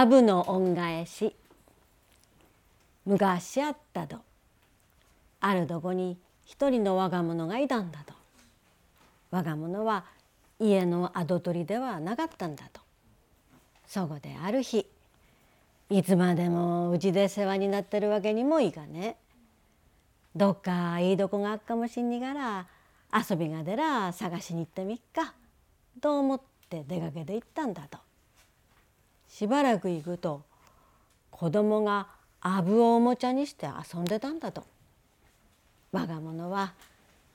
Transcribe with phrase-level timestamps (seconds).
[0.00, 1.36] ハブの恩返し。
[3.04, 4.16] 昔あったと
[5.42, 8.14] あるどこに一人の我が物がいたんだと。
[9.30, 10.06] 我が物は
[10.58, 12.80] 家の跡取りではなかったんだと。
[13.86, 14.86] そこである日
[15.90, 19.18] いつまでもうちで世話になってるわけにもいかね。
[20.34, 22.66] どっかいいとこがあっかもしんにがら
[23.12, 25.34] 遊びが出ら探しに行ってみっか
[26.00, 26.40] と思っ
[26.70, 27.98] て出かけて行ったんだと。
[29.30, 30.42] しばらく行くと
[31.30, 32.08] 子供が
[32.42, 34.64] アブをおもちゃにして遊んでたんだと。
[35.92, 36.74] 我が物は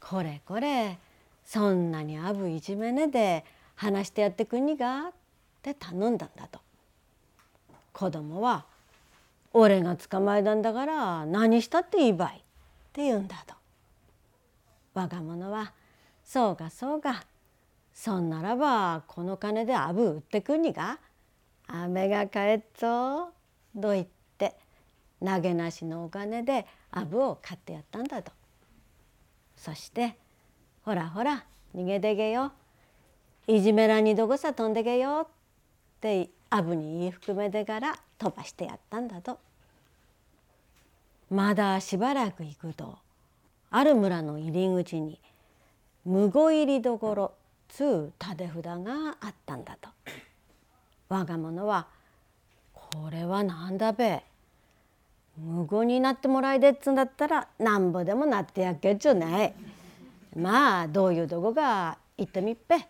[0.00, 0.98] これこれ
[1.44, 5.12] そんなにアブいじめねで話してやってくんにがっ
[5.62, 6.60] て頼んだんだと。
[7.92, 8.64] 子供は
[9.52, 12.40] 「俺が捕まえたんだから何したっていいばい」っ
[12.92, 13.54] て言うんだと。
[14.94, 15.72] 我が物は
[16.24, 17.24] 「そうかそうか
[17.94, 20.98] そんならばこの金でアブ売ってくんにが
[21.68, 23.32] 雨が帰っぞ」
[23.80, 24.06] と言っ
[24.38, 24.56] て
[25.24, 28.32] 投げなしのお金でアブを買ってやったんだと
[29.56, 30.16] そして
[30.84, 31.44] 「ほらほら
[31.74, 32.52] 逃げてけよ
[33.46, 35.28] いじめらにどこさ飛んでけよ」
[35.98, 39.38] ってアブに言い含めてから飛ばしてやったんだと。
[41.30, 42.98] まだしばらく行くと
[43.70, 45.20] ある村の入り口に
[46.06, 47.32] 「むご入りどころ」
[47.68, 49.90] つう立て札があったんだと。
[51.08, 51.86] 我が物は
[52.74, 54.24] 「これはなんだべ
[55.36, 59.54] 無言になってもらいでっつんだったらなんぼでもなってやっけっちゅうない。
[60.36, 62.88] まあどういうとこか行ってみっぺ」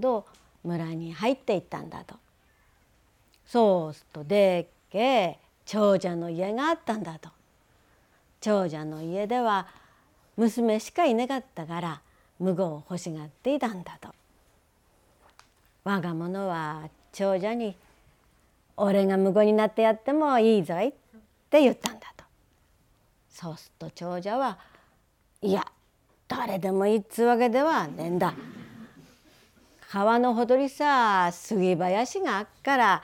[0.00, 0.26] と
[0.62, 2.16] 村に入っていったんだと。
[3.46, 7.28] そうすとでっけ長者の家があったんだと。
[8.40, 9.68] 長者の家では
[10.36, 12.00] 娘しかいなかったから
[12.38, 14.14] 無語を欲しがっていたんだと。
[15.84, 17.76] 我が物は長者に
[18.76, 20.92] 「俺が無語になってやってもいいぞい」っ
[21.48, 22.24] て言ったんだと。
[23.30, 24.58] そうすると長者は
[25.40, 25.64] 「いや
[26.26, 28.34] 誰でもいいっつうわけではねえんだ。
[29.88, 33.02] 川のほとりさ杉林があっから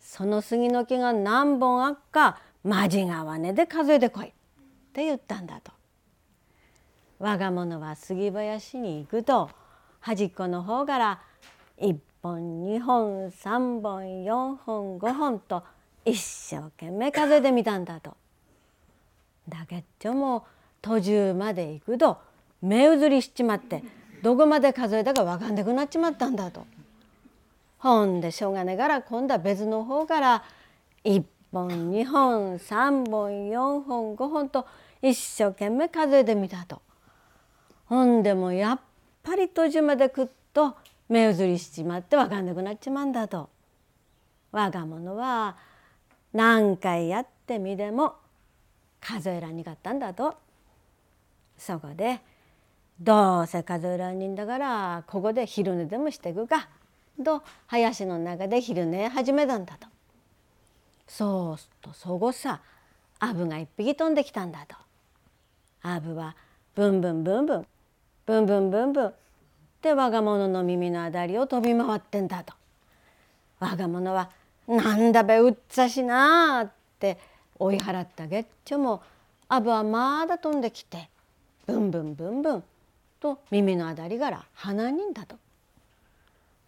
[0.00, 4.30] その杉の木が何本あっかまじ川根で数えてこい」っ
[4.92, 5.72] て言ったんだと。
[7.20, 9.48] 我が物は杉林に行くと
[10.00, 11.20] 端っこの方から
[11.82, 15.64] 1本2本3本4本5本と
[16.04, 18.16] 一生懸命数えてみたんだと。
[19.48, 20.46] だけっちょも
[20.80, 22.18] 途中まで行くと
[22.60, 23.82] 目移りしちまって
[24.22, 26.64] どこまで数えたか分かんなくなっちまったんだと。
[27.78, 30.44] ほんでしょうがねえから今度は別の方から
[31.04, 34.68] 1本2本3本4本5本と
[35.02, 36.80] 一生懸命数えてみたと。
[37.86, 38.80] ほんでもやっ
[39.24, 40.76] ぱり途中までくっと
[41.12, 43.50] 目移りしちまって分かんなくなっちまうんだと。
[44.50, 45.56] 我が物は
[46.32, 48.14] 何回やってみても
[49.00, 50.34] 数えらんにかったんだと。
[51.58, 52.20] そこで
[52.98, 56.68] どうせ数えらんにんだからここで昼寝でもしてくか
[57.22, 59.86] と林の中で昼寝始めたんだと。
[61.06, 62.60] そうするとそごさ
[63.18, 64.76] アブが一匹飛んできたんだと。
[65.82, 66.34] アブは
[66.74, 67.66] ブンブンブンブン
[68.24, 69.12] ブンブンブンブン
[69.82, 72.54] って我が物の耳のあたりを飛び回ってんだと。
[73.58, 74.30] 我が物は
[74.68, 76.70] 「なんだべうっざしな」っ
[77.00, 77.18] て
[77.58, 79.02] 追い払ったげっちょも
[79.48, 81.10] アブはまだ飛んできて
[81.66, 82.64] ブンブンブンブン
[83.18, 85.34] と耳のあたりから鼻にんだと。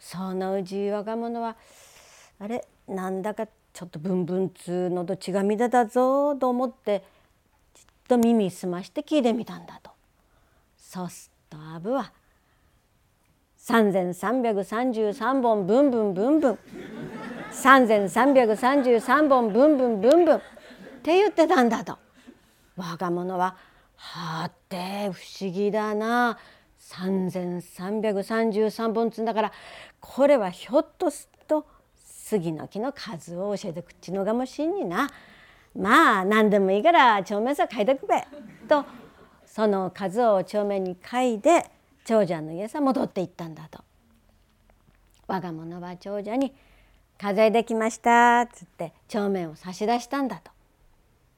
[0.00, 1.54] そのうち若者は
[2.40, 7.04] 「あれなんだかちょっとブンブンつうのと血が乱れたぞ」と思って
[7.74, 9.92] じっと耳すまして聞いてみたんだと。
[10.76, 12.12] そうすっとアブは
[13.66, 16.58] 3333本ブンブンブンブン。
[17.50, 20.36] 3333本ブンブンブンブン。
[20.36, 20.40] っ
[21.02, 21.96] て言ってたんだと。
[22.76, 23.56] 若者は
[23.96, 26.36] 「はて不思議だな。
[26.78, 29.50] 3333本つんだから
[29.98, 31.66] これはひょっとすると
[31.96, 35.08] 杉の木の数を教えてくっちのがもしんにな。
[35.74, 38.26] まあ何でもいいから帳面さ書いてくべ。
[38.68, 38.84] と
[39.46, 41.72] その数を帳面に書いて
[42.04, 43.82] 長者の家さ戻っていったんだと。
[45.26, 46.54] 我が物は長者に
[47.18, 50.50] 「数えできました」っつって帳面を差し出したんだと。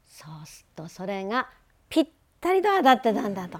[0.09, 1.49] そうするとそれが
[1.89, 2.07] ぴっ
[2.41, 3.59] たりと当たってたんだと。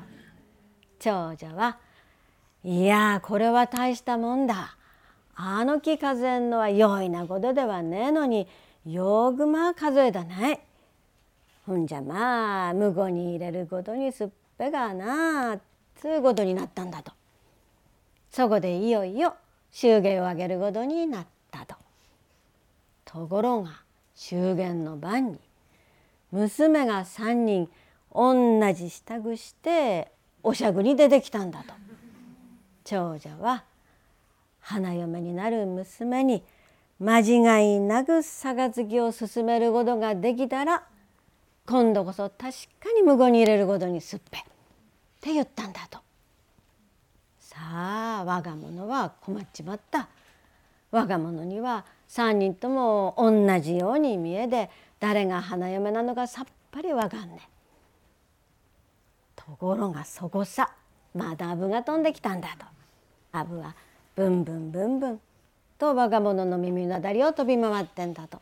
[0.99, 1.79] 長者は
[2.65, 4.77] 「いやこれは大したもんだ。
[5.37, 8.49] あの木数えんのは容易なことではねえのに
[8.87, 10.61] よくまあ数えたない。
[11.67, 15.59] ほんじゃまあ無語に入れることにすっぺがなあ
[16.01, 17.13] つうことになったんだと。
[18.31, 19.35] そこでいよいよ
[19.73, 21.77] 祝言を挙げることになったと。
[23.05, 23.81] ところが
[24.15, 25.39] 祝言の晩に
[26.33, 27.69] 娘が3人
[28.13, 30.11] 同じ支度して
[30.43, 31.73] おしゃぐに出てきたんだと
[32.85, 33.65] 長者は
[34.61, 36.43] 花嫁になる娘に
[36.99, 40.83] 間違いなく杯を進めることができたら
[41.67, 42.41] 今度こそ確
[42.81, 44.45] かに無言に入れることにすっぺ
[45.17, 45.99] って言ったんだと。
[47.41, 50.09] さあ我が物は困っちまった。
[50.91, 54.71] 我が物には3人とも同じように見えで
[55.01, 57.49] 誰が花嫁なのかさっぱりわかんね
[59.35, 60.71] ところがそこさ
[61.15, 62.67] まだアブが飛んできたんだと
[63.33, 63.75] アブは
[64.15, 65.21] ブンブンブンブン
[65.79, 68.41] と我が物の耳なだりを飛び回ってんだと。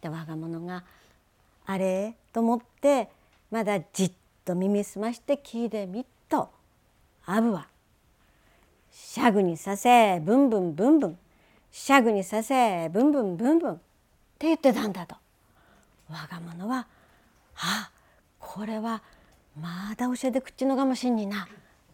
[0.00, 0.84] で我が物が
[1.66, 3.10] 「あれ?」と思って
[3.50, 4.12] まだじっ
[4.48, 6.48] と耳すまして聞いてみっと
[7.26, 7.68] アブは
[8.90, 11.18] 「シャグにさせブンブンブンブン
[11.70, 13.76] シャグにさせブンブンブンブン」っ
[14.38, 15.16] て言ってたんだと。
[16.10, 16.86] 我が物は
[17.56, 17.90] 「あ
[18.38, 19.02] これは
[19.60, 21.46] まだ教えてくっちのかもしんにな」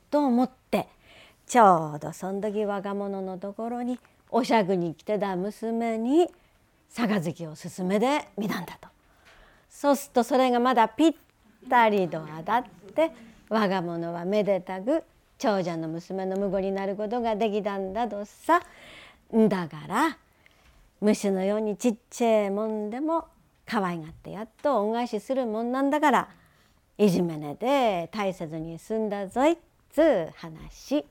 [0.09, 0.89] と思って
[1.49, 3.99] ちょうどそん時我が物のところに
[4.31, 6.33] おしゃぐに来てた娘に
[6.95, 8.89] 杯を勧めで見たんだと。
[9.69, 11.15] そうするとそれがまだぴっ
[11.69, 12.65] たりと当たっ
[12.95, 13.11] て
[13.49, 15.03] 我が物はめでたく
[15.39, 18.61] 長者の娘の婿になることができたんだとさ。
[19.33, 20.19] だから
[21.01, 23.27] 虫のようにちっちゃいもんでも
[23.67, 26.29] 可愛がってやっと恩返しするもんなんだから
[26.97, 29.57] いじめねで大切に済んだぞいっ
[29.91, 31.05] つ話。